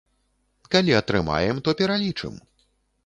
[0.75, 2.33] Калі атрымаем, то пералічым.